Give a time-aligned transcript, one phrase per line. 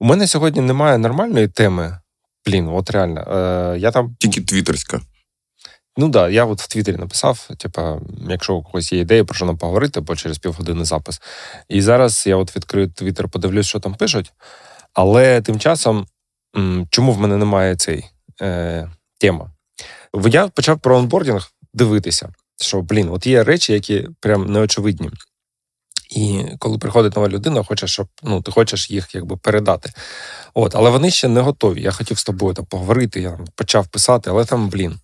[0.00, 1.98] У мене сьогодні немає нормальної теми.
[2.46, 3.20] Блін, от реально.
[3.20, 4.16] Е, я там...
[4.18, 5.00] Тільки твіттерська.
[5.98, 9.34] Ну так, да, я от в Твіттері написав: типа, якщо у когось є ідея, про
[9.34, 11.20] що нам поговорити, бо через півгодини запис.
[11.68, 14.32] І зараз я от відкрию Твіттер, подивлюсь, що там пишуть.
[14.92, 16.06] Але тим часом,
[16.90, 18.04] чому в мене немає цей
[18.42, 19.50] е, тема?
[20.24, 22.28] Я почав про онбордінг дивитися,
[22.60, 25.10] що, блін, от є речі, які прям неочевидні.
[26.10, 29.92] І коли приходить нова людина, хоче, щоб ну, ти хочеш їх якби передати.
[30.54, 31.82] От, Але вони ще не готові.
[31.82, 34.98] Я хотів з тобою там поговорити, я почав писати, але там, блін,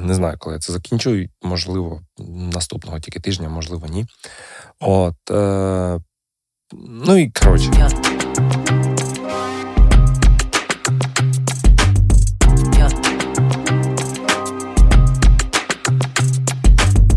[0.00, 1.24] не знаю, коли я це закінчу.
[1.42, 2.00] Можливо,
[2.52, 4.06] наступного тільки тижня, можливо, ні.
[4.80, 6.00] От, е,
[6.72, 7.70] Ну і коротше.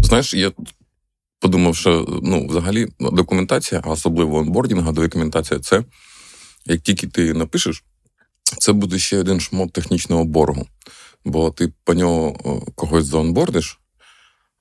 [0.01, 0.51] Знаєш, я
[1.53, 5.83] подумав, що ну, взагалі документація, а особливо онбордінга, документація це
[6.65, 7.83] як тільки ти напишеш,
[8.57, 10.67] це буде ще один шмот технічного боргу.
[11.25, 12.35] Бо ти по нього
[12.75, 13.79] когось заонбордиш,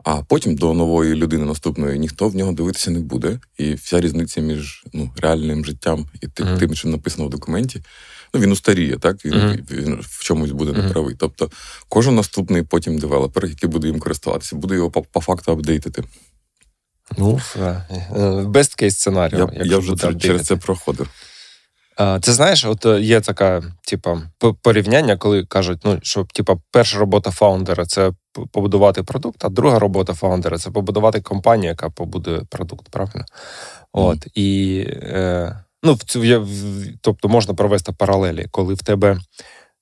[0.05, 3.41] а потім до нової людини наступної ніхто в нього дивитися не буде.
[3.59, 6.59] І вся різниця між ну, реальним життям і тим, mm-hmm.
[6.59, 7.83] тим, що написано в документі,
[8.35, 9.25] ну він устаріє, так?
[9.25, 9.71] Він, mm-hmm.
[9.71, 11.17] він в чомусь буде неправий.
[11.19, 11.51] Тобто
[11.89, 16.05] кожен наступний потім девелопер, який буде їм користуватися, буде його по, по факту апдейтити.
[17.19, 17.41] Ну,
[18.47, 19.37] best case сценарій.
[19.37, 21.09] Я, я вже через це проходив.
[22.21, 24.23] Ти знаєш, от е, є така, типа,
[24.63, 28.13] порівняння, коли кажуть, ну що типа, перша робота founder а це
[28.53, 33.25] побудувати продукт, а друга робота founder а це побудувати компанію, яка побудує продукт, правильно?
[33.93, 34.31] От mm.
[34.35, 35.99] і е, ну,
[37.01, 39.21] тобто можна провести паралелі, коли в тебе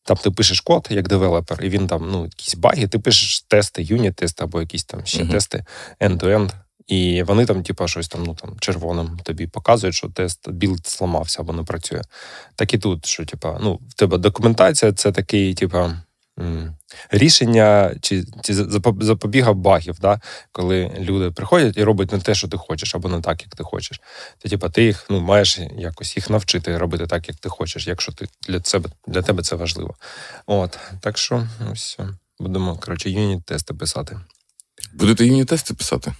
[0.04, 3.82] там ти пишеш код як девелопер, і він там ну, якісь баги, ти пишеш тести,
[3.82, 5.30] юніт-тести або якісь там ще mm-hmm.
[5.30, 5.64] тести
[6.00, 6.50] end-to-end.
[6.86, 11.42] І вони там, типа, щось там, ну там червоним тобі показують, що тест build зламався
[11.42, 12.02] або не працює.
[12.54, 15.94] Так і тут, що типа, ну, в тебе документація це такий, типа.
[17.10, 18.54] Рішення чи чи
[19.00, 20.20] запобіга багів, да?
[20.52, 23.64] коли люди приходять і роблять не те, що ти хочеш, або не так, як ти
[23.64, 24.00] хочеш.
[24.38, 28.12] То, типа, ти їх ну, маєш якось їх навчити робити так, як ти хочеш, якщо
[28.12, 29.94] ти для себе для тебе це важливо.
[30.46, 31.98] От, Так що ось
[32.38, 34.20] будемо коротше, юніт-тести писати.
[34.92, 36.12] Будете юніт-тести писати?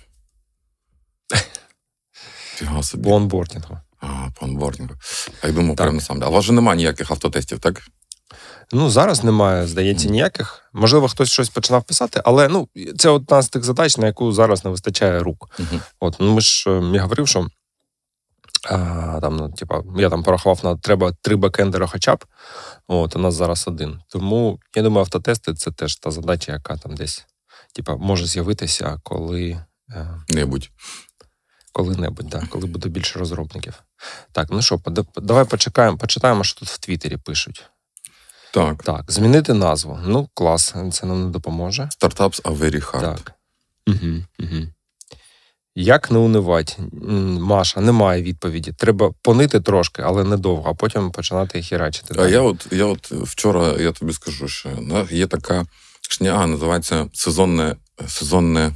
[2.83, 3.05] Собі.
[3.05, 3.79] По онбордінгу.
[4.01, 4.95] А, по онбордінгу.
[5.43, 6.23] А я думав, прямо сам.
[6.23, 7.83] А у вас же немає ніяких автотестів, так?
[8.73, 10.71] Ну, зараз немає, здається, ніяких.
[10.73, 12.69] Можливо, хтось щось починав писати, але ну,
[12.99, 15.49] це одна з тих задач, на яку зараз не вистачає рук.
[15.59, 15.81] Uh-huh.
[16.01, 17.47] От, ну ми ж я говорив, що
[18.71, 22.25] а, там, ну, типа, я там порахував на треба три бекендера хоча б.
[22.87, 24.01] От, у нас зараз один.
[24.09, 27.27] Тому я думаю, автотести це теж та задача, яка там десь
[27.73, 29.65] типа, може з'явитися, коли.
[30.29, 30.71] Небудь
[31.73, 33.75] коли-небудь, да, коли буде більше розробників.
[34.33, 34.81] Так, ну що,
[35.17, 37.65] давай почекаємо, почитаємо, що тут в Твіттері пишуть.
[38.53, 38.83] Так.
[38.83, 39.99] Так, змінити назву.
[40.07, 41.89] Ну, клас, це нам не допоможе.
[42.45, 43.01] Very hard.
[43.01, 43.33] Так.
[43.87, 44.67] Угу, угу.
[45.75, 46.73] Як не унивати?
[47.41, 48.73] Маша, немає відповіді.
[48.73, 52.15] Треба понити трошки, але недовго, а потім починати хірачити.
[52.19, 54.69] А я от я от вчора я тобі скажу, що
[55.11, 55.67] є така
[56.01, 57.77] шня, називається сезонне
[58.09, 58.73] сезонне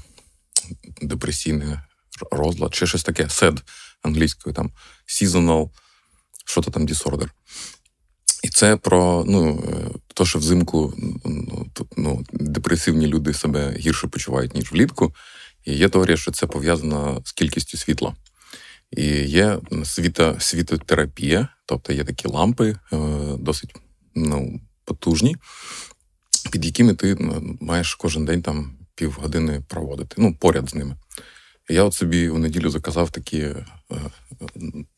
[1.03, 1.83] депресійне
[2.31, 3.61] розлад, чи щось таке, SED
[4.03, 4.71] англійською, там
[5.07, 5.71] seasonal,
[6.45, 7.29] що то там disorder.
[8.43, 9.65] І це про ну,
[10.15, 15.15] те, що взимку ну, ну, депресивні люди себе гірше почувають, ніж влітку.
[15.65, 18.15] І є теорія, що це пов'язано з кількістю світла.
[18.91, 22.99] І є світа, світотерапія, тобто є такі лампи, е,
[23.39, 23.75] досить
[24.15, 25.37] ну, потужні,
[26.53, 27.17] під якими ти
[27.61, 30.97] маєш кожен день там півгодини проводити, ну, поряд з ними.
[31.69, 33.67] Я от собі у неділю заказав такі, е,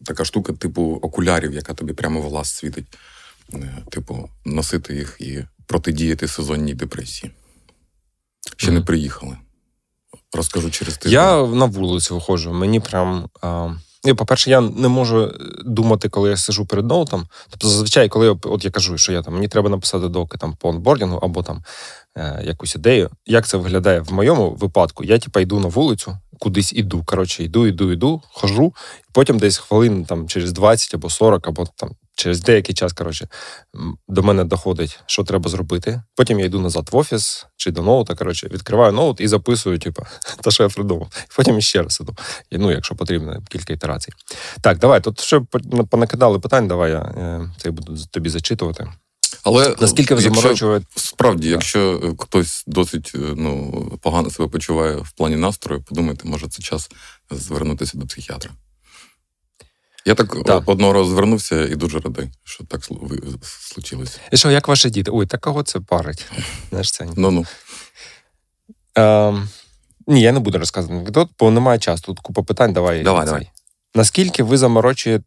[0.04, 2.86] така штука, типу окулярів, яка тобі прямо в глаз світить.
[3.54, 7.32] Е, типу, носити їх і протидіяти сезонній депресії.
[8.56, 8.74] Ще mm.
[8.74, 9.36] не приїхали.
[10.32, 11.12] Розкажу через тиждень.
[11.12, 12.52] Я на вулицю виходжу.
[12.52, 13.28] Мені прям.
[13.42, 13.74] А...
[14.16, 15.32] По-перше, я не можу
[15.64, 17.26] думати, коли я сижу перед ноутом.
[17.50, 20.56] Тобто, зазвичай, коли я, от я кажу, що я там мені треба написати доки там
[20.56, 21.64] по онбордінгу або там
[22.16, 23.10] е, якусь ідею.
[23.26, 25.04] Як це виглядає в моєму випадку?
[25.04, 27.02] Я типа йду на вулицю, кудись іду.
[27.04, 28.74] Коротше, йду, йду, йду, хожу,
[29.12, 33.28] потім десь хвилин там через 20 або 40, або там через деякий час, коротше,
[34.08, 36.02] до мене доходить, що треба зробити.
[36.14, 38.14] Потім я йду назад в офіс чи до ноута.
[38.14, 40.02] Коротше, відкриваю ноут і записую, типу,
[40.42, 41.08] те, що я придумав.
[41.36, 42.16] Потім ще раз іду.
[42.52, 44.12] Ну, якщо потрібно, кілька ітерацій.
[44.60, 45.00] Так, давай.
[45.00, 45.40] Тут ще
[45.90, 48.88] понакидали питань, давай я е, це буду тобі зачитувати.
[49.46, 50.86] Але наскільки ви заморочуєте?
[50.96, 56.62] Справді, якщо хтось досить е, ну, погано себе почуває в плані настрою, подумайте, може це
[56.62, 56.90] час
[57.30, 58.50] звернутися до психіатра.
[60.04, 60.62] Я так да.
[60.66, 62.80] одного разу звернувся і дуже радий, що так
[63.42, 64.18] случилося.
[64.32, 65.10] І що, як ваші діти?
[65.14, 66.26] Ой, так кого це парить?
[66.70, 67.46] Знаєш, це Ну-ну.
[68.94, 69.48] Ем,
[70.06, 72.02] ні, я не буду розказувати анекдот, бо немає часу.
[72.02, 72.72] Тут купа питань.
[72.72, 73.02] Давай.
[73.02, 73.50] Давай, давай.
[73.94, 75.24] Наскільки ви заморочуєте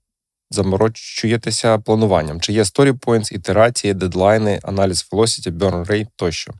[0.51, 2.41] заморочуєтеся плануванням?
[2.41, 6.53] Чи є story ітерації, дедлайни, аналіз velocity, burn rate тощо?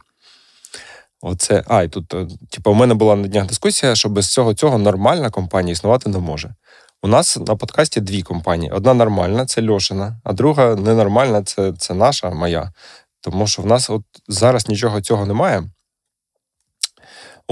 [1.21, 2.13] Оце, а, і тут,
[2.49, 6.19] типу, у мене була на днях дискусія, що без цього цього нормальна компанія існувати не
[6.19, 6.55] може.
[7.01, 11.93] У нас на подкасті дві компанії: одна нормальна це Льошина, а друга ненормальна це це
[11.93, 12.71] наша, моя.
[13.21, 15.63] Тому що в нас от зараз нічого цього немає.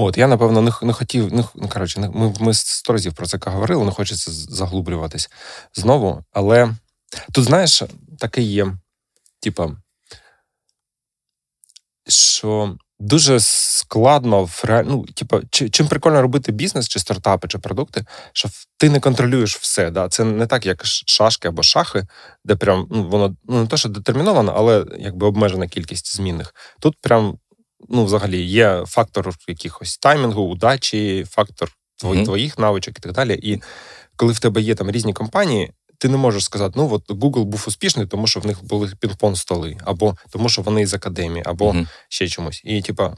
[0.00, 1.32] От, я, напевно, не не хотів.
[1.32, 5.30] Не, ну, коротше, не, ми ми сто разів про це говорили, не хочеться заглублюватись
[5.74, 6.24] знову.
[6.32, 6.70] Але
[7.32, 7.82] тут, знаєш,
[8.18, 8.66] таке є,
[9.40, 9.70] типа,
[12.08, 18.90] що дуже складно ну, типу, чим прикольно робити бізнес, чи стартапи, чи продукти, що ти
[18.90, 19.90] не контролюєш все.
[19.90, 20.08] Да?
[20.08, 22.06] Це не так, як шашки або шахи,
[22.44, 26.54] де прям ну, воно ну, не то, що детерміновано, але якби обмежена кількість змінних.
[26.80, 27.38] Тут прям
[27.88, 32.24] ну, взагалі є фактор якихось таймінгу, удачі, фактор твоїх, mm-hmm.
[32.24, 33.34] твоїх навичок і так далі.
[33.42, 33.62] І
[34.16, 37.64] коли в тебе є там різні компанії, ти не можеш сказати, ну от Google був
[37.68, 41.72] успішний, тому що в них були пінг-понг столи, або тому, що вони з академії, або
[41.72, 41.86] mm-hmm.
[42.08, 42.62] ще чомусь.
[42.64, 43.14] І типа.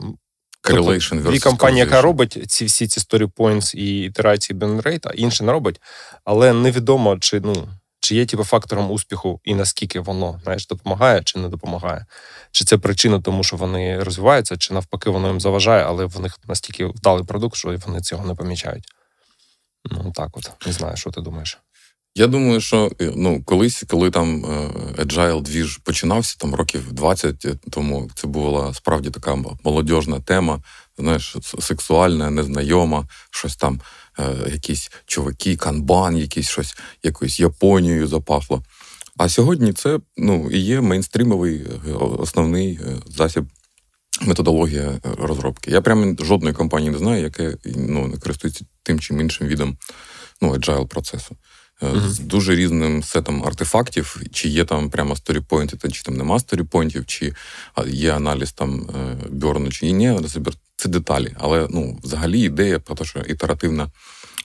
[0.62, 5.10] Тобто, дві компанії, яка робить ці всі ці story points і ітерації, burn rate, а
[5.10, 5.80] інша не робить,
[6.24, 7.68] але невідомо, чи ну
[8.00, 12.06] чи є типу, фактором успіху і наскільки воно знаєш, допомагає чи не допомагає.
[12.50, 16.38] Чи це причина, тому що вони розвиваються, чи навпаки, воно їм заважає, але в них
[16.48, 18.84] настільки вдалий продукт, що вони цього не помічають.
[19.84, 21.58] Ну так, от не знаю, що ти думаєш.
[22.14, 24.48] Я думаю, що е, ну колись, коли там е,
[25.02, 30.62] Agile двіж починався, там років 20 тому це була справді така молодіжна тема,
[30.98, 33.80] знаєш, сексуальна, незнайома, щось там,
[34.52, 38.62] якісь чуваки, канбан, якісь щось якоюсь Японією запахло.
[39.16, 41.66] А сьогодні це ну, і є мейнстрімовий
[42.18, 43.44] основний засіб.
[44.22, 45.70] Методологія розробки.
[45.70, 49.76] Я прямо жодної компанії не знаю, яка ну, не користується тим чи іншим відом
[50.40, 51.36] ну, agile процесу.
[51.80, 52.08] Uh-huh.
[52.08, 57.34] З дуже різним сетом артефактів, чи є там прямо сторіпойнти, чи там нема сторіпойнтів, чи
[57.86, 60.18] є аналіз там е, бьорну, чи ні.
[60.80, 61.34] Це деталі.
[61.38, 63.90] Але ну, взагалі ідея про те, що ітеративна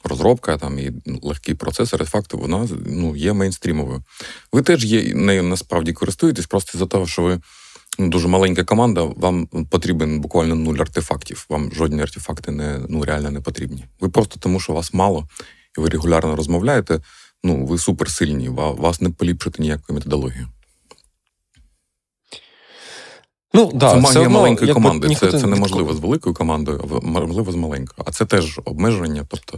[0.03, 0.91] розробка там і
[1.21, 4.03] легкий процес артефакту, вона ну, є мейнстрімовою.
[4.51, 7.41] Ви теж є нею насправді користуєтесь, просто за того, що ви
[7.99, 11.45] ну, дуже маленька команда, вам потрібен буквально нуль артефактів.
[11.49, 13.85] Вам жодні артефакти не ну, реально не потрібні.
[13.99, 15.27] Ви просто тому, що вас мало,
[15.77, 17.01] і ви регулярно розмовляєте
[17.43, 20.47] ну, ви суперсильні, вас не поліпшити ніякою методологією.
[23.55, 25.15] Ну, да, Це магія одно, маленької команди.
[25.15, 28.05] Це це неможливо з великою командою, а можливо з маленькою.
[28.07, 29.25] А це теж обмеження.
[29.29, 29.57] тобто...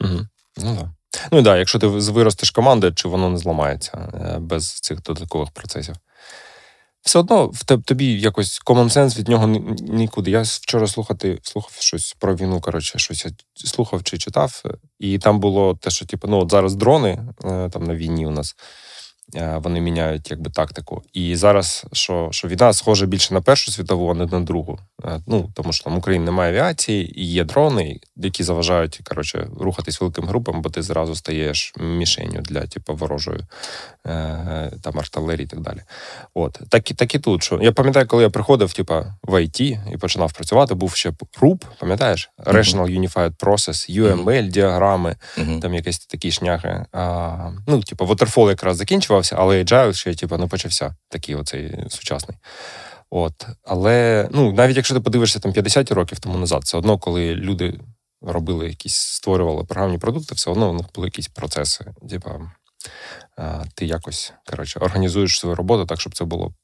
[0.00, 0.26] Угу.
[0.56, 0.92] Ну, да.
[1.32, 5.94] Ну, да, якщо ти виростеш команди, чи воно не зламається е, без цих додаткових процесів
[7.08, 9.46] все одно в тобі якось common sense від нього
[9.80, 10.30] нікуди.
[10.30, 12.60] Я вчора слухати, слухав щось про війну.
[12.60, 14.62] Коротше, щось я слухав чи читав,
[14.98, 18.30] і там було те, що типу, ну от зараз дрони е, там на війні у
[18.30, 18.56] нас.
[19.36, 21.02] Е, вони міняють якби тактику.
[21.12, 24.78] І зараз що що війна схожа більше на Першу світову, а не на другу.
[25.04, 30.00] Е, ну тому що там Україні немає авіації, і є дрони, які заважають коротше, рухатись
[30.00, 33.40] великим групам, бо ти зразу стаєш мішенью для типу, ворожої
[34.06, 35.80] е, там артилерії і так далі.
[36.34, 37.42] От так, так і тут.
[37.42, 41.10] Що я пам'ятаю, коли я приходив, типу, в IT і починав працювати, був ще
[41.40, 42.30] RUP, пам'ятаєш?
[42.38, 45.16] Rational Unified Process, UML, діаграми,
[45.62, 46.84] там якісь такі шняхи.
[46.92, 48.76] А, Ну, типу, Waterfall якраз
[49.22, 52.38] закінчувався, але Agile ще типу, не почався такий оцей сучасний.
[53.10, 53.46] От.
[53.64, 57.80] Але ну, навіть якщо ти подивишся там 50 років тому назад, все одно, коли люди
[58.22, 61.84] робили якісь, створювали програмні продукти, все одно у них були якісь процеси.
[62.10, 62.52] Типа,
[63.74, 66.54] ти якось коротше, організуєш свою роботу так, щоб це було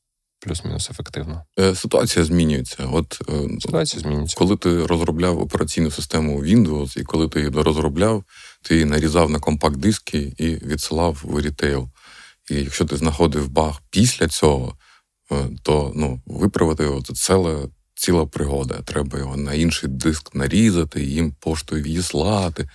[0.45, 1.45] плюс-мінус ефективно.
[1.59, 2.89] Е, ситуація змінюється.
[2.93, 4.37] От е, Ситуація змінюється.
[4.39, 8.25] Коли ти розробляв операційну систему Windows, і коли ти її розробляв,
[8.63, 11.89] ти її нарізав на компакт-диски і відсилав в рітейл.
[12.51, 14.77] І якщо ти знаходив баг після цього,
[15.33, 18.75] е, то ну, виправити його це ціла, ціла пригода.
[18.75, 22.69] Треба його на інший диск нарізати, їм поштою відіслати.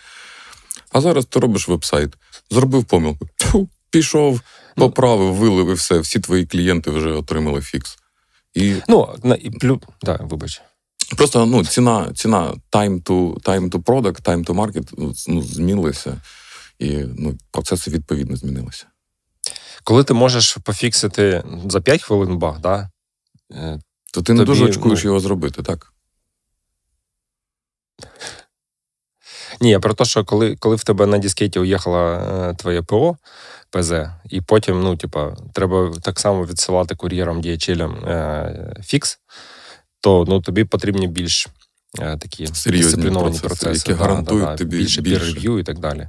[0.92, 2.14] А зараз ти робиш веб-сайт,
[2.50, 3.28] зробив помилку,
[3.90, 4.42] пішов,
[4.78, 6.00] ну, поправив, вилив і все.
[6.00, 7.98] Всі твої клієнти вже отримали фікс.
[8.54, 8.76] І...
[8.88, 10.62] Ну, і плюс, да, вибач.
[11.18, 16.22] Просто ну, ціна ціна time to time to product, time to market ну, змінилася,
[16.80, 18.86] і ну, процеси відповідно змінилися.
[19.84, 22.90] Коли ти можеш пофіксити за 5 хвилин баг, да,
[23.52, 23.80] е,
[24.14, 25.94] то ти не дуже очкуєш ну, його зробити, так?
[29.62, 32.14] Ні, я про те, що коли коли в тебе на дискеті уїхала
[32.50, 33.18] е, твоє ПО,
[33.70, 33.92] ПЗ,
[34.30, 39.20] і потім, ну, типа, треба так само відсилати кур'єром DHL е, фікс,
[40.02, 41.48] то ну, тобі потрібні більш
[41.98, 46.08] такі Серйозні дисципліновані процеси, процеси, які да, гарантують да, тобі більше peer-review і так далі.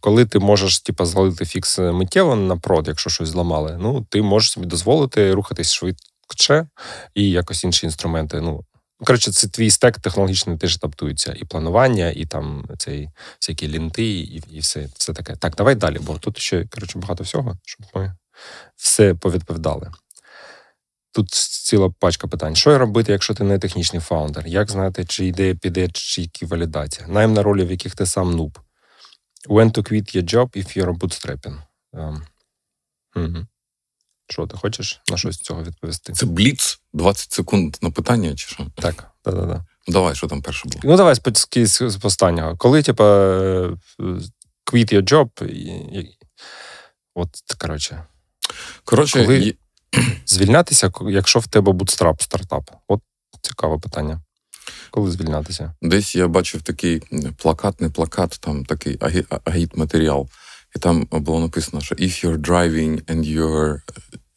[0.00, 4.50] Коли ти можеш типа, зловити фікс миттєво на прод, якщо щось зламали, ну, ти можеш
[4.50, 6.68] собі дозволити рухатись швидше
[7.14, 8.40] і якось інші інструменти.
[8.40, 8.64] Ну,
[9.04, 11.34] Коротше, це твій стек технологічний теж адаптується.
[11.38, 13.08] І планування, і там цей
[13.40, 15.36] всякі лінти, і і все все таке.
[15.36, 18.16] Так, давай далі, бо тут ще коротше, багато всього, щоб ми
[18.76, 19.90] все повідповідали.
[21.18, 22.56] Тут ціла пачка питань.
[22.56, 24.46] Що робити, якщо ти не технічний фаундер?
[24.46, 27.08] Як знати, чи ідея піде, чи які валідація?
[27.08, 28.58] Найм на ролі, в яких ти сам нуб.
[29.48, 31.56] When to quit your job if you're bootstrapping.
[31.92, 32.20] Um,
[33.16, 33.46] угу.
[34.28, 36.12] Що, ти хочеш на щось з цього відповісти?
[36.12, 38.66] Це бліц 20 секунд на питання, чи що?
[38.74, 39.64] Так, да-да-да.
[39.88, 40.80] Давай, що там перше було?
[40.84, 41.14] Ну, давай
[41.66, 42.56] з, останнього.
[42.56, 43.04] Коли, типа,
[44.66, 46.18] quit your job, і,
[47.14, 48.04] от, коротше.
[48.84, 49.54] Коротше, Коли.
[50.26, 52.70] Звільнятися, якщо в тебе бутстрап стартап?
[52.88, 53.00] От
[53.42, 54.20] цікаве питання.
[54.90, 55.74] Коли звільнятися?
[55.82, 57.02] Десь я бачив такий
[57.36, 58.98] плакат, не плакат, там такий
[59.44, 60.28] агіт матеріал.
[60.76, 63.80] І там було написано, що if you're driving and you're...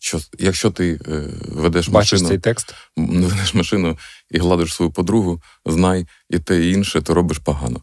[0.04, 2.74] Що, якщо ти е, ведеш Бачиш машину, цей текст?
[2.98, 3.98] ведеш машину
[4.32, 7.82] і гладиш свою подругу, знай і те і інше, то робиш погано.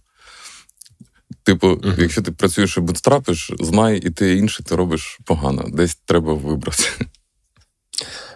[1.43, 2.01] Типу, uh-huh.
[2.01, 5.65] якщо ти працюєш і бутстрапиш, знай і те і інше, ти робиш погано.
[5.69, 6.85] Десь треба вибрати.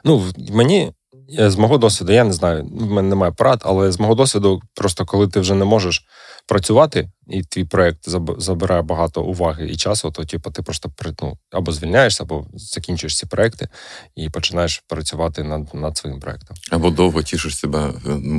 [0.04, 0.92] Ну, мені
[1.28, 5.04] з мого досвіду, я не знаю, в мене немає порад, але з мого досвіду, просто
[5.04, 6.06] коли ти вже не можеш
[6.46, 10.92] працювати, і твій проєкт забирає багато уваги і часу, то типу, ти просто
[11.22, 13.68] ну, або звільняєшся, або закінчуєш ці проекти
[14.16, 16.56] і починаєш працювати над над своїм проектом.
[16.70, 17.92] Або довго тішиш себе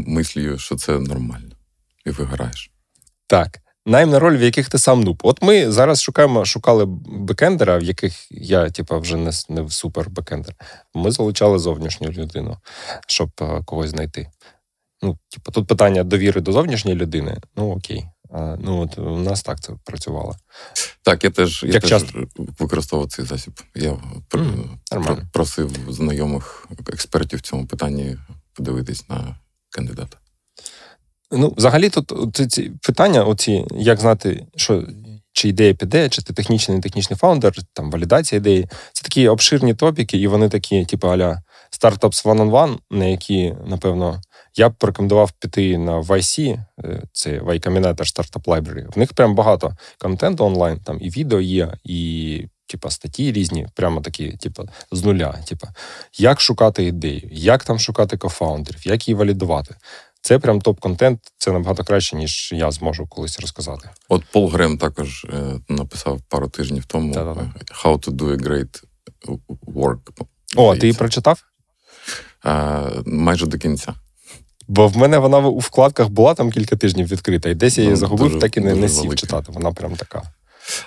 [0.08, 1.56] мислію, що це нормально,
[2.06, 2.72] і виграєш.
[3.28, 3.60] Так.
[3.86, 5.22] Найм на роль, в яких ти сам нуб.
[5.24, 10.56] От ми зараз шукаємо, шукали бекендера, в яких я, типа, вже не не супер бекендер.
[10.94, 12.58] Ми залучали зовнішню людину,
[13.08, 14.30] щоб а, когось знайти.
[15.02, 17.38] Ну, типу, тут питання довіри до зовнішньої людини.
[17.56, 18.06] Ну окей.
[18.32, 20.36] А, Ну от у нас так це працювало.
[21.04, 22.28] Так, я теж я Як теж часто?
[22.36, 23.62] використовував цей засіб.
[23.76, 23.98] Я
[24.30, 28.18] mm, просив знайомих експертів в цьому питанні
[28.54, 29.36] подивитись на
[29.70, 30.18] кандидата.
[31.34, 34.84] Ну, взагалі, тут ці питання, оці, як знати, що
[35.34, 38.68] чи ідея піде, чи ти технічний, не технічний фаундер, там валідація ідеї.
[38.94, 44.22] Це такі обширні топіки, і вони такі, типу, аля Startups One-on-One, на які, напевно,
[44.56, 48.96] я б порекомендував піти на YC, е, це Y Combinator Startup Library.
[48.96, 54.02] В них прям багато контенту онлайн, там і відео є, і типа статті різні, прямо
[54.02, 55.36] такі, типа, з нуля.
[55.48, 55.68] Типа,
[56.18, 59.76] як шукати ідею, як там шукати кофаундерів, як її валідувати.
[60.26, 63.90] Це прям топ-контент, це набагато краще, ніж я зможу колись розказати.
[64.10, 67.42] От Пол Грем також е, написав пару тижнів тому Да-да-да.
[67.84, 68.84] How to do a great
[69.76, 70.00] work.
[70.56, 71.44] О, ти її прочитав?
[72.44, 73.94] А, майже до кінця.
[74.68, 77.92] Бо в мене вона у вкладках була там кілька тижнів відкрита, і десь я її
[77.92, 79.16] Ну, загубив, дуже- так і не, не сів велика.
[79.16, 79.52] читати.
[79.52, 80.22] Вона прям така.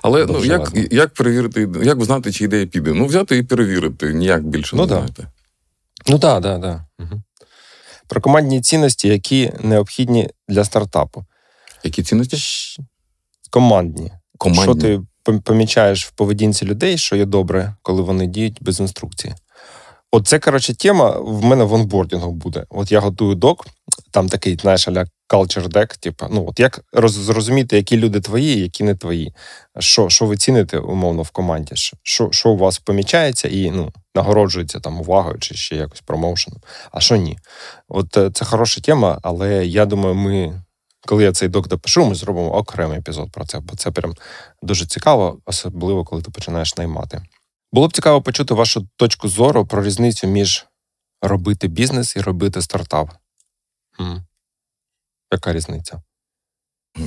[0.02, 2.92] Але ну, як, як перевірити, як знати, чи ідея піде?
[2.92, 4.94] Ну, взяти і перевірити, ніяк більше Ну, не да.
[4.94, 5.26] знаєте.
[6.08, 6.80] Ну так, так, так.
[8.08, 11.24] Про командні цінності, які необхідні для стартапу.
[11.84, 12.36] Які цінності?
[13.50, 14.12] Командні.
[14.38, 14.62] Командні.
[14.62, 15.00] Що ти
[15.44, 19.34] помічаєш в поведінці людей, що є добре, коли вони діють без інструкції.
[20.10, 22.64] От це, коротше, тема в мене в онбордінгу буде.
[22.70, 23.66] От я готую док,
[24.10, 28.84] там такий, знаєш, аля culture deck, типу, ну, от як зрозуміти, які люди твої, які
[28.84, 29.34] не твої.
[29.78, 31.72] Що, що ви ціните, умовно, в команді?
[32.02, 36.60] Що, що у вас помічається і ну, нагороджується там увагою чи ще якось промоушеном,
[36.92, 37.38] а що ні.
[37.88, 40.62] От е, це хороша тема, але я думаю, ми.
[41.06, 44.14] Коли я цей док допишу, ми зробимо окремий епізод про це, бо це прям
[44.62, 47.22] дуже цікаво, особливо коли ти починаєш наймати.
[47.72, 50.66] Було б цікаво почути вашу точку зору про різницю між
[51.22, 53.10] робити бізнес і робити стартап.
[55.32, 56.02] Яка різниця?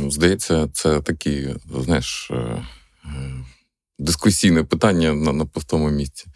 [0.07, 2.65] Здається, це такі, знаєш, е, е,
[3.99, 6.27] дискусійне питання на, на пустому місці.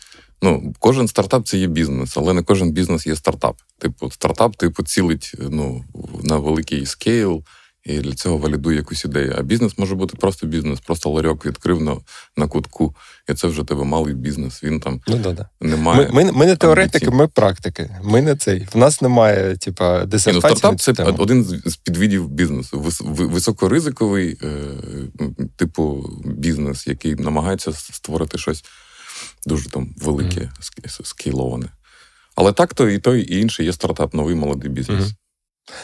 [0.43, 3.55] Ну, кожен стартап це є бізнес, але не кожен бізнес є стартап.
[3.79, 5.83] Типу, стартап, типу, цілить ну,
[6.23, 7.43] на великий скейл
[7.85, 9.35] і для цього валідує якусь ідею.
[9.37, 11.97] А бізнес може бути просто бізнес, просто ларьок відкрив на,
[12.37, 12.95] на кутку,
[13.29, 14.63] і це вже тебе малий бізнес.
[14.63, 15.49] Він там Ну, да, да.
[15.61, 16.09] немає.
[16.13, 17.89] Ми, ми, ми не теоретики, ми практики.
[18.03, 18.67] Ми не цей.
[18.73, 21.15] В нас немає, типа, Ні, ну, стартап це тему.
[21.19, 22.79] один з з підвідів бізнесу.
[22.79, 24.47] Вис- Високоризиковий, е,
[25.55, 28.63] типу, бізнес, який намагається створити щось
[29.45, 31.67] дуже там велике, ск- скейловане.
[32.35, 34.99] Але так то і той, і інший є стартап, новий молодий бізнес.
[34.99, 35.11] Мгм.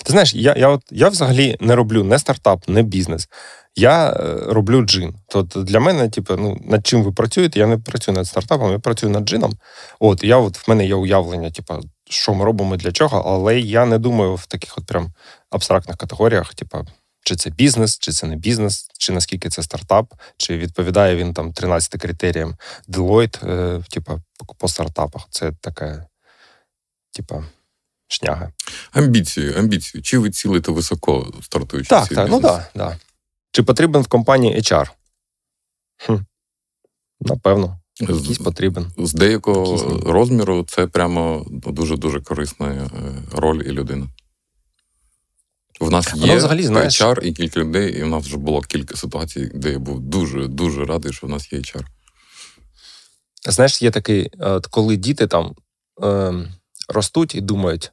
[0.04, 3.28] Ти знаєш, я я, от, я взагалі не роблю не стартап, не бізнес.
[3.76, 5.16] Я е, роблю джин.
[5.28, 8.80] Тобто для мене, типу, ну, над чим ви працюєте, я не працюю над стартапом, я
[8.80, 9.54] працюю над джином.
[10.00, 11.74] От, я от в мене є уявлення, типу,
[12.10, 15.14] що ми робимо для чого, але я не думаю в таких от прям
[15.50, 16.88] абстрактних категоріях, типу,
[17.30, 21.54] чи це бізнес, чи це не бізнес, чи наскільки це стартап, чи відповідає він там
[21.54, 22.56] 13 критеріям
[22.88, 24.22] Deloitte, е, типу,
[24.58, 25.28] по стартапах.
[25.30, 26.06] Це таке,
[27.12, 27.44] типу,
[28.08, 28.52] шняга.
[28.92, 30.04] Амбіції, амбіції.
[30.04, 31.90] Чи ви цілите високо, стартуючи?
[31.90, 32.72] Так, так, ну так.
[32.76, 32.98] Да, да.
[33.52, 34.90] Чи потрібен в компанії HR?
[35.98, 36.16] Хм.
[37.22, 37.80] Напевно.
[38.00, 38.92] Якийсь потрібен.
[38.98, 40.04] З деякого Якийсь...
[40.04, 42.90] розміру це прямо дуже-дуже корисна е,
[43.32, 44.08] роль і людина.
[45.80, 47.02] В нас є взагалі, знаєш...
[47.02, 50.86] HR і кілька людей, і в нас вже було кілька ситуацій, де я був дуже-дуже
[50.86, 51.86] радий, що в нас є HR.
[53.50, 54.32] Знаєш, є такий,
[54.70, 55.56] коли діти там
[56.04, 56.34] е,
[56.90, 57.92] ростуть і думають,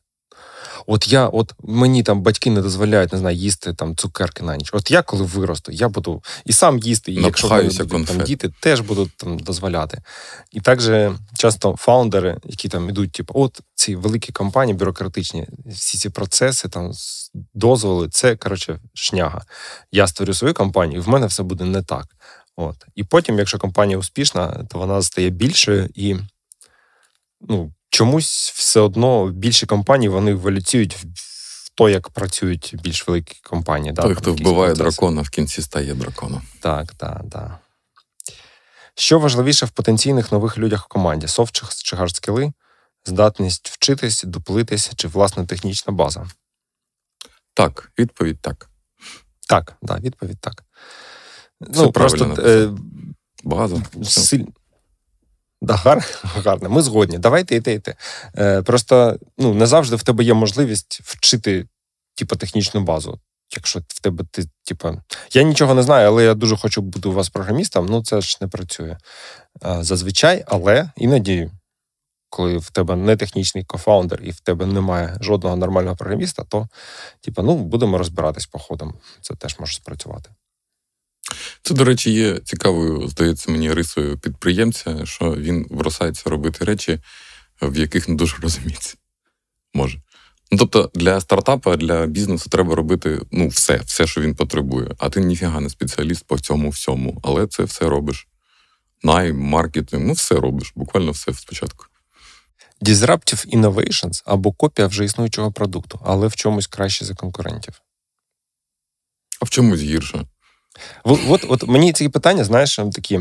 [0.87, 4.71] От я, от мені там батьки не дозволяють, не знаю, їсти там цукерки на ніч.
[4.73, 8.81] От я, коли виросту, я буду і сам їсти, і якщо будуть, там діти теж
[8.81, 10.03] будуть там дозволяти.
[10.53, 10.91] І також
[11.39, 16.93] часто фаундери, які там ідуть, типу, от ці великі компанії бюрократичні, всі ці процеси, там
[17.55, 19.43] дозволи, це коротше шняга.
[19.93, 22.07] Я створю свою компанію, і в мене все буде не так.
[22.57, 22.77] От.
[22.95, 26.17] І потім, якщо компанія успішна, то вона стає більшою і
[27.41, 33.95] ну, чомусь все одно більші компанії вони еволюціюють в то, як працюють більш великі компанії.
[33.95, 34.83] Той, да, хто вбиває процеси.
[34.83, 36.43] дракона, в кінці стає драконом.
[36.61, 37.59] Так, так, так.
[38.95, 42.53] Що важливіше в потенційних нових людях в команді: софт чи хардскіли,
[43.07, 46.27] здатність вчитись, дуплитись, чи власна технічна база?
[47.55, 48.71] Так, відповідь так.
[49.49, 50.65] Так, да, відповідь так.
[51.75, 52.71] Це ну, просто е,
[53.45, 53.83] база.
[54.03, 54.45] Силь...
[55.63, 56.05] Да, гар,
[56.45, 57.19] гарно, ми згодні.
[57.19, 57.95] Давайте йти йти.
[58.39, 61.67] Е, Просто ну, не завжди в тебе є можливість вчити
[62.15, 63.21] типу, технічну базу.
[63.57, 67.13] Якщо в тебе ти, типу, я нічого не знаю, але я дуже хочу бути у
[67.13, 68.97] вас програмістом, ну це ж не працює.
[69.65, 71.51] Е, зазвичай, але іноді,
[72.31, 76.69] коли в тебе не технічний кофаундер і в тебе немає жодного нормального програміста, то
[77.21, 78.95] типу, ну, будемо розбиратись по ходам.
[79.21, 80.31] Це теж може спрацювати.
[81.63, 87.01] Це, до речі, є цікавою, здається, мені рисою підприємця, що він бросається робити речі,
[87.63, 88.97] в яких не дуже розуміється.
[89.75, 89.99] Може.
[90.51, 94.91] Ну, тобто, для стартапа, для бізнесу треба робити ну, все, все, що він потребує.
[94.99, 98.29] А ти ніфіга не спеціаліст по цьому всьому, але це все робиш.
[99.03, 101.87] Найм, маркетинг, ну все робиш, буквально все спочатку.
[102.83, 107.83] Disruptive Innovations або копія вже існуючого продукту, але в чомусь краще за конкурентів.
[109.41, 110.27] А в чомусь гірше.
[111.05, 113.21] От от мені ці питання, знаєш, такі.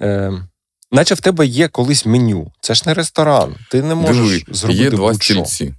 [0.00, 0.32] Е,
[0.92, 2.52] Наче в тебе є колись меню.
[2.60, 3.56] Це ж не ресторан.
[3.70, 4.82] Ти не можеш Диви, зробити.
[4.82, 5.74] Є два стільці.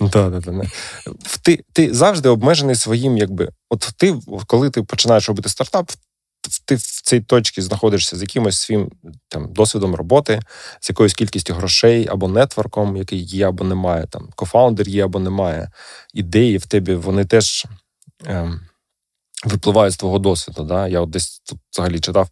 [0.00, 0.62] Да, да, да.
[1.42, 3.48] Ти ти завжди обмежений своїм, якби.
[3.70, 4.16] От ти,
[4.46, 5.92] коли ти починаєш робити стартап,
[6.64, 8.90] ти в цій точці знаходишся з якимось своїм
[9.28, 10.40] там, досвідом роботи,
[10.80, 15.70] з якоюсь кількістю грошей або нетворком, який є або немає, там, кофаундер є або немає.
[16.14, 17.66] Ідеї в тебе, вони теж.
[18.26, 18.60] Ем,
[19.44, 20.62] випливає з твого досвіду.
[20.62, 20.88] Да?
[20.88, 22.28] Я от десь тут взагалі читав,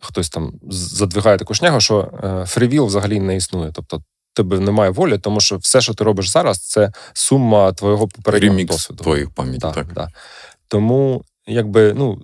[0.00, 2.10] хтось там задвигає таку шнягу, що
[2.46, 3.70] фрівіл взагалі не існує.
[3.74, 4.02] Тобто
[4.34, 8.74] тебе немає волі, тому що все, що ти робиш зараз, це сума твого попереднього Ремікс
[8.74, 9.02] досвіду.
[9.04, 9.74] твоїх пам'яті, так.
[9.74, 9.92] так.
[9.92, 10.08] Да.
[10.68, 12.22] Тому, якби, ну,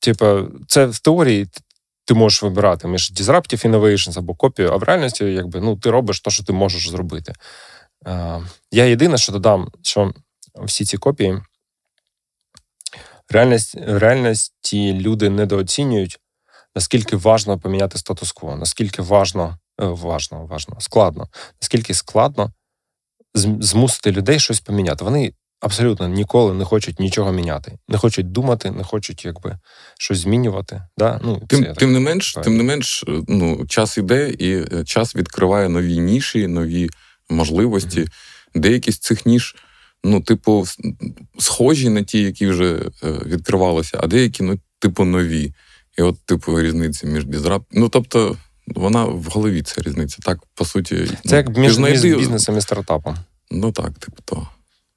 [0.00, 1.48] типа, це в теорії.
[2.04, 6.20] Ти можеш вибирати між Disruptive Innovations або копію, а в реальності, якби ну, ти робиш
[6.20, 7.32] те, що ти можеш зробити.
[8.72, 10.12] Я єдине, що додам, що
[10.64, 11.42] всі ці копії
[13.30, 16.18] реальність, в реальності люди недооцінюють,
[16.74, 21.28] наскільки важно поміняти статус-кво, наскільки важно, е, важно, важно, складно,
[21.62, 22.52] наскільки складно
[23.34, 25.04] змусити людей щось поміняти.
[25.04, 29.58] Вони абсолютно ніколи не хочуть нічого міняти, не хочуть думати, не хочуть якби
[29.98, 30.82] щось змінювати.
[30.98, 31.20] Да?
[31.24, 35.68] Ну, Тим тим не менш, тим не менш, ну, час іде, і е, час відкриває
[35.68, 36.88] нові ніші, нові
[37.30, 38.00] можливості.
[38.00, 38.60] Mm-hmm.
[38.60, 39.56] Деякі з цих ніж
[40.04, 40.66] ну, типу,
[41.38, 45.54] схожі на ті, які вже е, відкривалися, а деякі, ну, типу, нові.
[45.98, 47.62] І от, типу, різниця між дізрап.
[47.72, 48.36] Ну, тобто,
[48.66, 50.18] вона в голові ця різниця.
[50.22, 52.08] Так, по суті, це ну, як між, знайди...
[52.08, 53.16] між бізнесом і стартапом.
[53.50, 54.48] Ну так, типу, то.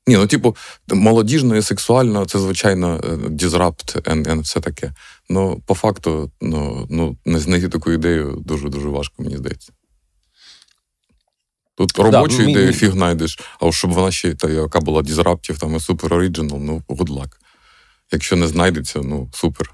[0.08, 0.56] Ні, ну, типу,
[0.88, 4.94] молодіжно і сексуально, це, звичайно, дізрапт і все таке.
[5.30, 9.74] Ну, по факту, ну, ну, знайти таку ідею дуже-дуже важко, мені здається.
[11.76, 12.74] Тут робочу да, ідею мій...
[12.74, 16.82] фіг знайдеш, а щоб вона ще та, яка була дізраптів, там і супер оригінал, ну,
[16.90, 17.30] good luck.
[18.12, 19.72] Якщо не знайдеться, ну супер.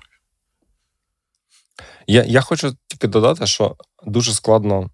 [2.08, 4.90] Я я хочу тільки додати, що дуже складно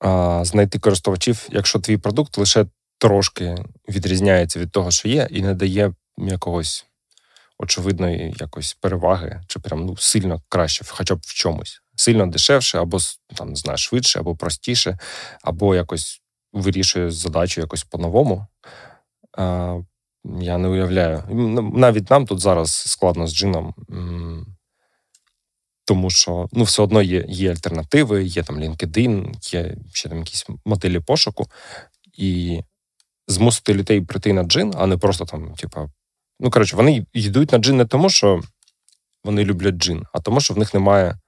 [0.00, 2.66] а, знайти користувачів, якщо твій продукт лише
[2.98, 6.86] трошки відрізняється від того, що є, і не дає якогось
[7.58, 11.82] очевидної якось переваги, чи прям ну, сильно краще, хоча б в чомусь.
[11.98, 12.98] Сильно дешевше, або
[13.34, 14.98] там, не знаю, швидше, або простіше,
[15.42, 18.46] або якось вирішує задачу якось по-новому.
[20.40, 21.22] Я не уявляю.
[21.74, 23.74] Навіть нам тут зараз складно з джином,
[25.84, 30.46] тому що ну, все одно є є альтернативи, є там LinkedIn, є ще там якісь
[30.64, 31.46] моделі пошуку,
[32.18, 32.60] і
[33.26, 35.88] змусити людей прийти на джин, а не просто там, типа,
[36.40, 38.40] ну коротше, вони йдуть на джин не тому, що
[39.24, 41.18] вони люблять джин, а тому, що в них немає.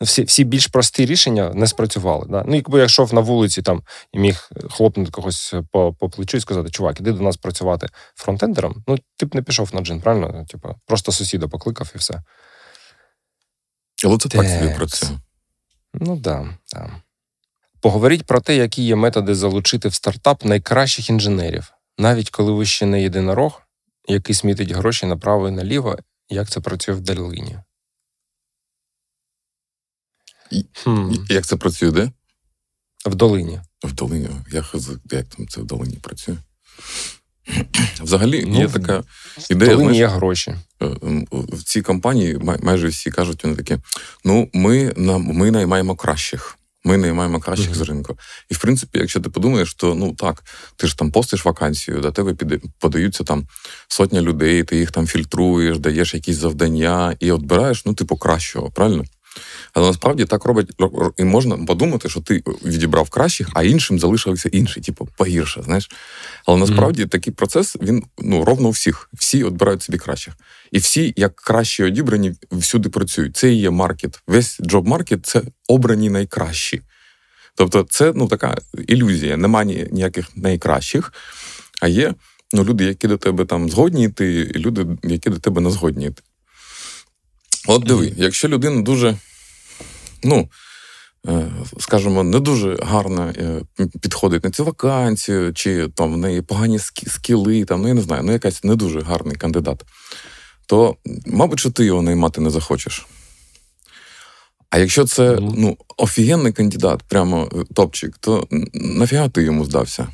[0.00, 2.26] Всі всі більш прості рішення не спрацювали.
[2.30, 2.44] Да?
[2.46, 3.82] Ну, якби я йшов на вулиці там
[4.12, 8.84] і міг хлопнути когось по по плечу і сказати, чувак, іди до нас працювати фронтендером,
[8.86, 10.46] ну ти б не пішов на джин, правильно?
[10.48, 12.22] Типу, просто сусіда покликав і все.
[14.04, 15.08] Але це так собі працює.
[15.94, 16.22] Ну так.
[16.22, 16.90] Да, да.
[17.80, 22.86] Поговоріть про те, які є методи залучити в стартап найкращих інженерів, навіть коли ви ще
[22.86, 23.62] не єдинорог,
[24.08, 27.58] який смітить гроші направо і наліво, як це працює в долині.
[30.84, 31.12] Хм.
[31.28, 32.10] Як це працює, де?
[33.06, 33.60] В долині.
[33.84, 34.28] В долині.
[34.52, 34.74] Як,
[35.10, 36.36] як там це в долині працює?
[38.00, 39.02] Взагалі, ну, є така
[39.50, 39.70] ідея.
[39.70, 40.54] В долині знаєш, є гроші.
[40.82, 40.86] Е,
[41.32, 43.76] в цій компанії майже всі кажуть, вони такі:
[44.24, 46.58] ну, ми ми наймаємо кращих.
[46.84, 47.74] Ми наймаємо кращих mm-hmm.
[47.74, 48.18] з ринку.
[48.50, 50.44] І в принципі, якщо ти подумаєш, то ну так,
[50.76, 53.46] ти ж там постиш вакансію, до тебе піде, подаються там
[53.88, 59.04] сотня людей, ти їх там фільтруєш, даєш якісь завдання і відбираєш, ну, типу, кращого, правильно?
[59.72, 60.70] Але насправді так робить
[61.16, 65.62] і можна подумати, що ти відібрав кращих, а іншим залишилися інші, типу, погірше.
[65.62, 65.90] знаєш.
[66.46, 67.08] Але насправді mm-hmm.
[67.08, 69.10] такий процес він ну ровно у всіх.
[69.12, 70.34] Всі відбирають собі кращих.
[70.72, 73.36] І всі, як кращі одібрані, всюди працюють.
[73.36, 74.22] Це і є маркет.
[74.26, 76.82] Весь job-маркет це обрані найкращі.
[77.54, 79.36] Тобто, це ну така ілюзія.
[79.36, 81.12] Немає ніяких найкращих,
[81.80, 82.14] а є
[82.52, 86.06] ну, люди, які до тебе там згодні йти, і люди, які до тебе не згодні
[86.06, 86.22] йти.
[87.66, 89.16] От диви, якщо людина дуже
[90.22, 90.48] ну,
[91.28, 91.50] е,
[91.80, 93.62] скажімо, не дуже гарно е,
[94.00, 98.22] підходить на цю вакансію, чи там в неї погані скіли, там, ну я не знаю,
[98.24, 99.84] ну якась не дуже гарний кандидат,
[100.66, 103.06] то, мабуть, що ти його наймати не захочеш.
[104.70, 110.08] А якщо це ну, офігенний кандидат, прямо е, топчик, то нафіга ти йому здався?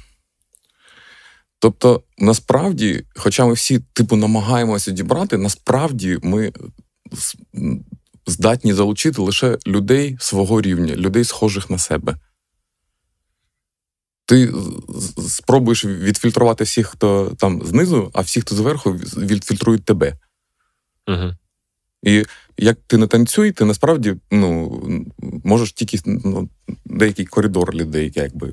[1.58, 6.52] Тобто, насправді, хоча ми всі типу намагаємося дібрати, насправді ми
[8.26, 12.16] здатні залучити лише людей свого рівня, людей, схожих на себе.
[14.26, 14.52] Ти
[15.28, 20.18] спробуєш відфільтрувати всіх, хто там знизу, а всі, хто зверху, відфільтрують тебе.
[21.08, 21.34] Угу.
[22.02, 22.24] І
[22.58, 24.80] як ти не танцюй, ти насправді ну,
[25.44, 26.48] можеш тільки ну,
[26.84, 28.52] деякий коридор людей якби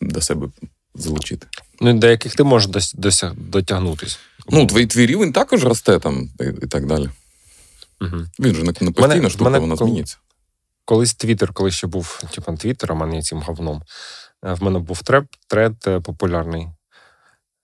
[0.00, 0.48] до себе
[0.94, 1.46] залучити.
[1.80, 4.18] Ну, деяких ти можеш досяг, дотягнутися.
[4.48, 7.08] Ну, твій твій рівень також росте там і, і так далі.
[8.00, 8.16] Угу.
[8.38, 10.18] Він же не постійна мене, штука, мене, вона зміниться.
[10.84, 13.82] Колись Твіттер, коли ще був типу, Твіттером, а не цим говном.
[14.44, 16.68] Е, в мене був треп, тред е, популярний,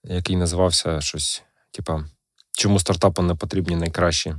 [0.03, 2.05] який називався щось, типа,
[2.51, 4.35] чому стартапам не потрібні найкращі.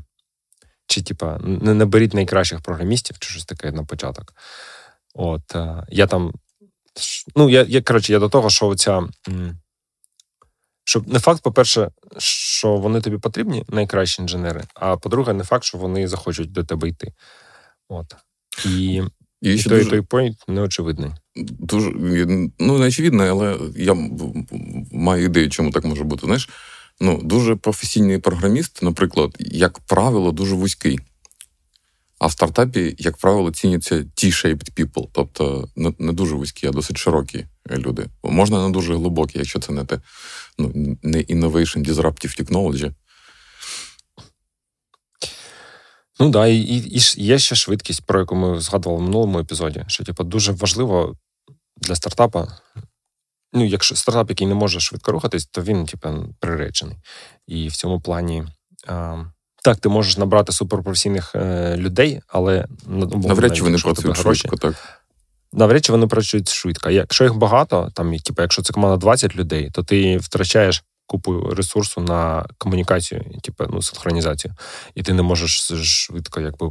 [0.87, 4.35] Чи, типа, не наберіть найкращих програмістів, чи щось таке на початок.
[5.15, 6.33] От, е, я там.
[7.37, 9.09] Ну, я, я коротше, я до того, що оця
[10.85, 15.79] щоб не факт, по-перше, що вони тобі потрібні, найкращі інженери, а по-друге, не факт, що
[15.79, 17.13] вони захочуть до тебе йти.
[17.89, 18.17] От.
[18.67, 19.03] І
[19.45, 19.91] і, і той, дуже...
[19.91, 21.11] той point неочевидний.
[21.37, 21.91] Дуже
[22.59, 23.95] ну, не очевидно, але я
[24.93, 26.27] маю ідею, чому так може бути.
[26.27, 26.49] Знаєш,
[27.01, 31.01] ну, дуже професійний програміст, наприклад, як правило, дуже вузький.
[32.25, 37.47] А в стартапі, як правило, ціняться T-shaped people, тобто не, дуже вузькі, а досить широкі
[37.71, 38.07] люди.
[38.23, 40.01] Можна не дуже глибокі, якщо це не те
[40.59, 42.95] ну, не innovation, disruptive technology.
[46.21, 49.85] Ну да, і, і є ще швидкість, про яку ми згадували в минулому епізоді.
[49.87, 51.17] Що, типу, дуже важливо
[51.77, 52.59] для стартапа.
[53.53, 56.97] Ну, якщо стартап, який не може швидко рухатись, то він, типу, приречений.
[57.47, 58.45] І в цьому плані.
[58.87, 59.25] А,
[59.65, 64.75] так, ти можеш набрати суперпрофесійних е, людей, але навряд чи вони працюють швидко, так.
[65.53, 66.91] Навряд чи вони працюють швидко.
[66.91, 72.01] Якщо їх багато, там типу, якщо це команда 20 людей, то ти втрачаєш купу ресурсу
[72.01, 74.55] на комунікацію, типу, ну, синхронізацію,
[74.95, 76.71] і ти не можеш швидко, якби.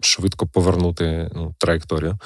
[0.00, 2.18] Швидко повернути ну, траєкторію.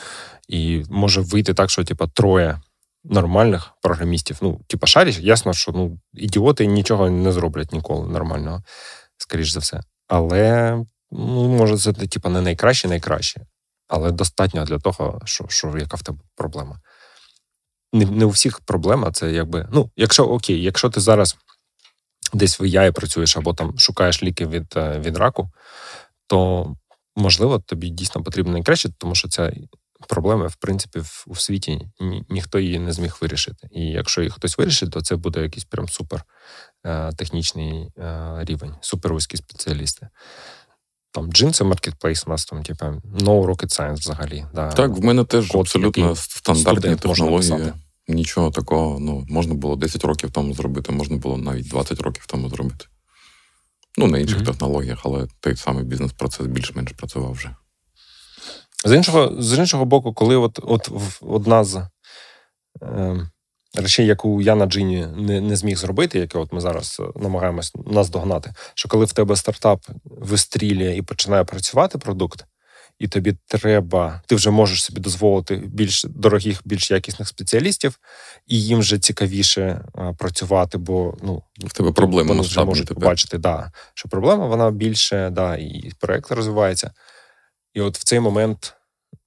[0.48, 2.60] І може вийти так, що типу, троє
[3.04, 4.38] нормальних програмістів.
[4.42, 8.62] Ну, типа, шаріш, ясно, що ну, ідіоти нічого не зроблять ніколи нормального,
[9.16, 9.80] скоріш за все.
[10.14, 10.76] Але
[11.10, 13.40] ну, може, це типу, не найкраще, найкраще.
[13.88, 16.80] Але достатньо для того, що що яка в тебе проблема.
[17.92, 19.12] не не у всіх проблема.
[19.12, 19.68] Це якби.
[19.72, 21.36] Ну, якщо окей, якщо ти зараз
[22.32, 25.50] десь в яї працюєш або там шукаєш ліки від е, від раку,
[26.26, 26.66] то
[27.16, 29.52] можливо тобі дійсно потрібно найкраще, тому що ця
[30.06, 33.68] проблема, в принципі, в, у світі ні, ніхто її не зміг вирішити.
[33.70, 36.24] І якщо її хтось вирішить, то це буде якийсь прям супер
[36.86, 40.08] е, технічний е, рівень, супер вузькі спеціалісти.
[41.12, 44.46] Там джинси маркетплейс у нас там, типу, no rocket science взагалі.
[44.54, 44.72] Да.
[44.72, 47.72] Так, в мене теж Код, абсолютно стандартні технології.
[48.08, 52.48] Нічого такого, ну, можна було 10 років тому зробити, можна було навіть 20 років тому
[52.48, 52.86] зробити.
[53.98, 54.46] Ну, на інших mm-hmm.
[54.46, 57.56] технологіях, але той самий бізнес-процес більш-менш працював вже.
[58.84, 60.90] З іншого з іншого боку, коли от от
[61.20, 61.82] одна з
[62.82, 63.28] е,
[63.74, 67.72] речей, яку я на Джині не не зміг зробити, яке от ми зараз е, намагаємось
[67.86, 72.44] наздогнати, що коли в тебе стартап вистрілює і починає працювати продукт,
[72.98, 77.98] і тобі треба, ти вже можеш собі дозволити більш дорогих, більш якісних спеціалістів,
[78.46, 83.02] і їм вже цікавіше а, працювати, бо ну в тебе проблема вони вже можуть тепер.
[83.02, 86.90] побачити, да, що проблема вона більше, да, і проект розвивається.
[87.74, 88.74] І от в цей момент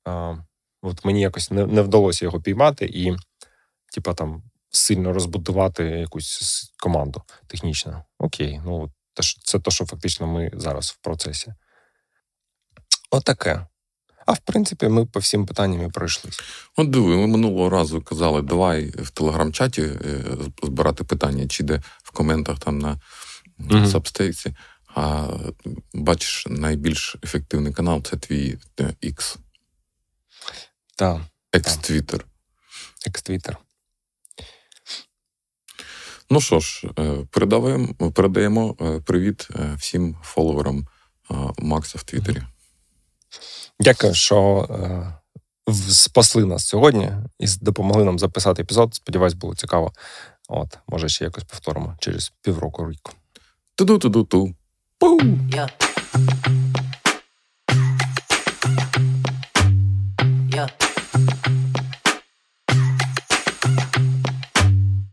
[0.03, 0.35] а,
[0.81, 3.15] от мені якось не, не вдалося його піймати і,
[3.93, 8.03] типа, там сильно розбудувати якусь команду технічно.
[8.19, 8.91] Окей, ну
[9.43, 11.53] це те, що фактично ми зараз в процесі.
[13.11, 13.65] Отаке.
[14.25, 16.43] А в принципі, ми по всім питанням і пройшлися.
[16.75, 20.23] От диви, ми минулого разу казали, давай в телеграм-чаті е,
[20.63, 22.99] збирати питання, чи де в коментах там на
[23.59, 24.55] mm Substack ці.
[24.95, 25.27] А
[25.93, 28.57] бачиш, найбільш ефективний канал це твій
[29.03, 29.37] X.
[30.95, 31.21] Так.
[31.51, 32.25] Ex-Twitter.
[33.07, 33.57] Ex-Twitter.
[36.29, 40.87] Ну що ж, е, передаємо, передаємо е, привіт всім фоловерам
[41.57, 42.43] Макса в Твіттері.
[43.79, 48.95] Дякую, що е, спасли нас сьогодні і допомогли нам записати епізод.
[48.95, 49.93] Сподіваюсь, було цікаво.
[50.47, 53.13] От, може, ще якось повторимо через півроку рік.
[53.75, 54.55] Ту-ду-ту-ду-ту.
[54.99, 55.49] Boom.
[55.51, 55.67] Yeah.